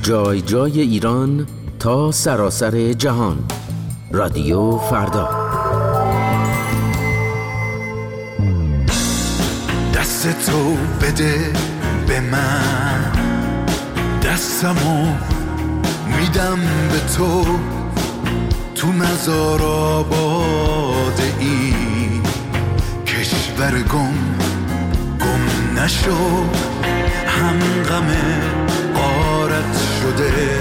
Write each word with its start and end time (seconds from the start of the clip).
جای 0.00 0.40
جای 0.40 0.80
ایران 0.80 1.46
تا 1.78 2.12
سراسر 2.12 2.92
جهان. 2.92 3.38
رادیو 4.10 4.78
فردا. 4.78 5.28
دست 9.94 10.46
تو 10.46 10.76
بده 11.02 11.52
به 12.06 12.20
من. 12.20 13.12
دستمو 14.22 15.06
میدم 16.18 16.58
به 16.92 17.00
تو. 17.16 17.44
تو 18.74 18.88
مزار 18.88 19.62
آباد 19.62 21.20
ای 21.40 21.74
کشور 23.06 23.82
گم 23.82 24.14
گم 25.20 25.80
نشو. 25.80 26.44
هم 27.26 27.58
غمه 27.88 28.61
شده. 30.12 30.60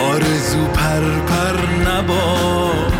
آرزو 0.00 0.66
پر 0.66 1.20
پر 1.26 1.90
نباش. 1.90 2.93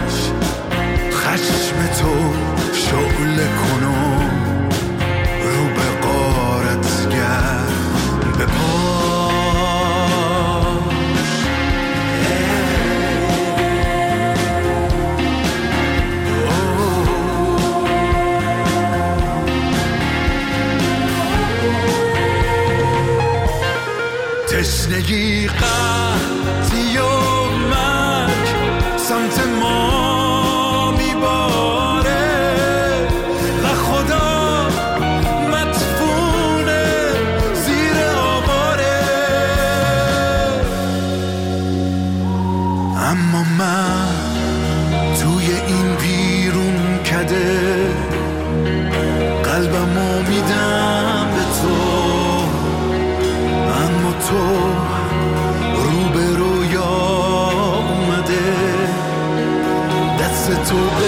سمت 29.34 29.48
ما 29.48 29.83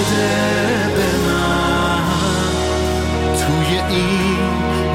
بده 0.06 0.88
به 0.96 1.08
من. 1.26 2.02
توی 3.36 3.70
این 3.88 4.38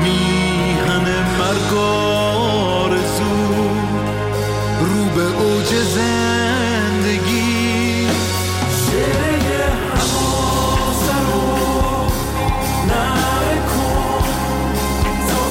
میهن 0.04 1.06
مرگ 1.40 1.72
آرزو 1.78 3.36
رو 4.80 5.06
به 5.16 5.22
اوج 5.22 5.70
زندگی. 5.96 8.08
رو 11.28 11.44
نکن 12.88 14.24
تا 15.28 15.42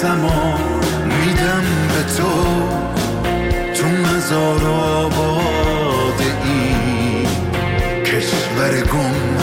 دستمو 0.00 0.58
میدم 1.04 1.64
به 1.88 2.02
تو. 2.16 2.32
تو 3.74 3.86
مزار 3.86 4.64
آباد 4.66 6.20
ای 6.44 7.26
کشور 8.04 8.80
گم 8.80 9.39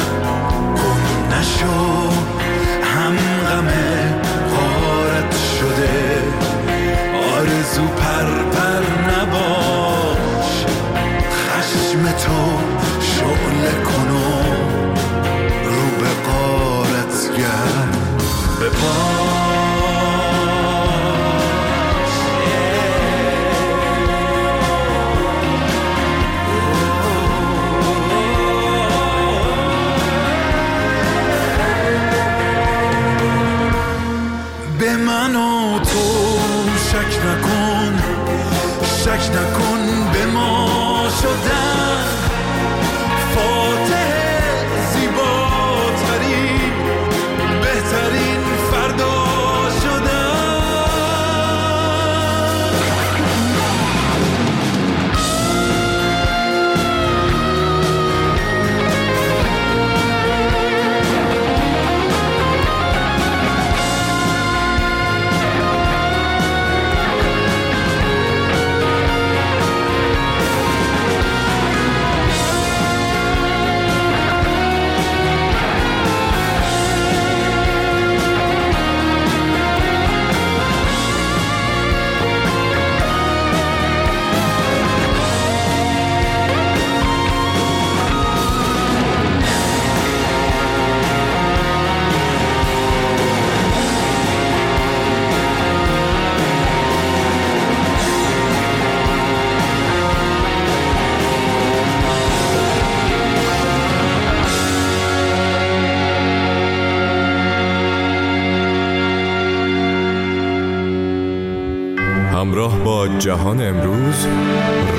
جهان 113.19 113.62
امروز 113.62 114.27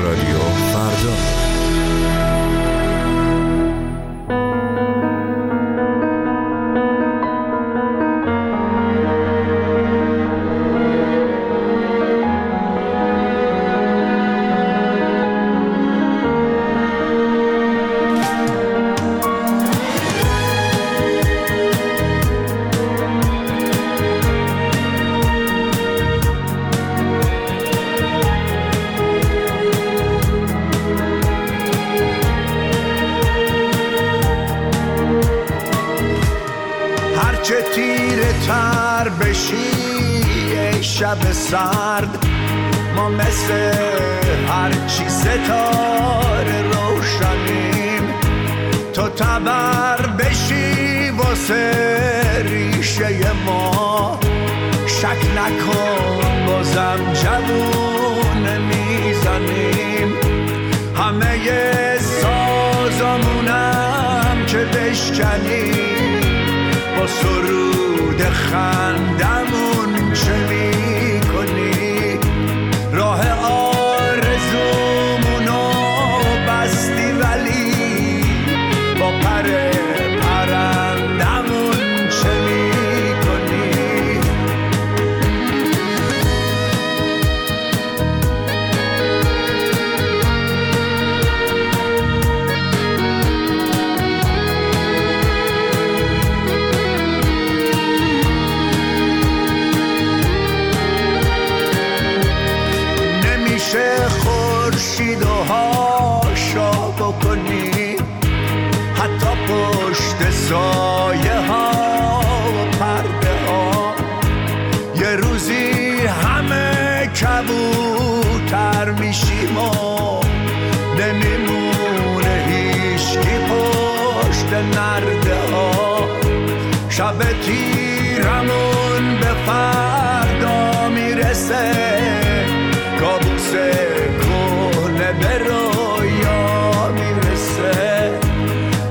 رادیو 0.03 0.39
فردا. 0.73 1.13
شب 40.99 41.31
سرد 41.31 42.25
ما 42.95 43.09
مثل 43.09 43.53
هرچی 44.47 45.09
ستاره 45.09 46.61
روشنیم. 46.61 48.13
تو 48.93 49.09
تبر 49.09 50.07
بشی 50.19 51.09
واسه 51.09 51.71
ریشه 52.45 53.31
ما. 53.45 54.19
شک 54.87 55.25
نکن 55.37 56.45
بازم 56.47 57.13
جوون. 57.13 57.78
daran, 68.51 69.17
dass 69.17 69.38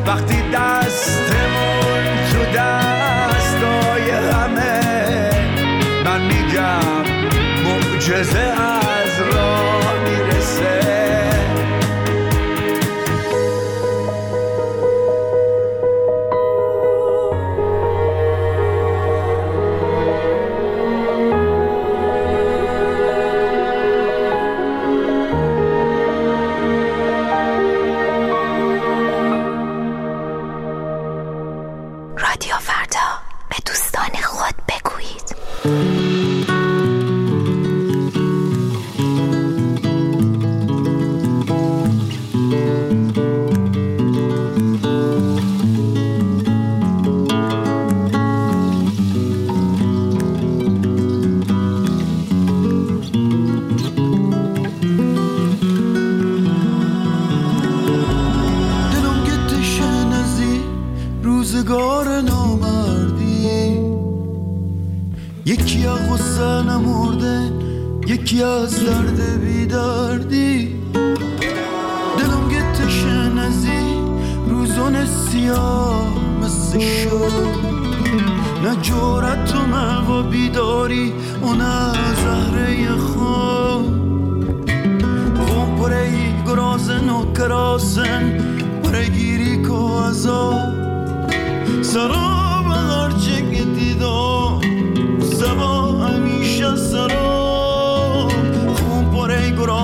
partez 0.08 0.42
d'un 0.50 0.67
زنم 66.38 66.80
مرده 66.80 67.52
یکی 68.06 68.42
از 68.42 68.84
درد 68.84 69.40
بیدردی. 69.40 70.74
دلم 72.18 72.48
گتش 72.48 73.04
نزی 73.36 73.82
روزان 74.48 75.06
سیاه 75.06 76.06
مثل 76.42 76.78
شد. 76.78 77.68
نه 78.64 78.76
جورت 78.82 79.54
و 79.54 79.66
موا 79.66 80.22
بیداری 80.22 81.12
و 81.42 81.52
نه 81.52 81.92
زهره 82.22 82.96
خون 82.96 83.84
و 85.36 85.82
برای 85.82 86.44
گرازن 86.46 87.08
و 87.08 87.32
کراسن 87.32 88.38
برای 88.84 89.10
گیری 89.10 89.62
که 89.62 89.74
ازا 90.08 90.54
سرام 91.82 92.66
هرچه 92.70 93.50
که 93.50 93.64
دیدار 93.64 94.27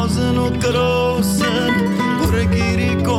thousand 0.05 0.39
o 0.39 0.51
karo 0.61 1.23
san 1.23 1.73
pure 2.21 2.45
kiriko 2.53 3.17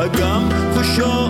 agam 0.00 0.48
sure. 0.82 1.29